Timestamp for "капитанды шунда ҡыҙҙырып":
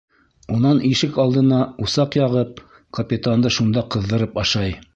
3.01-4.41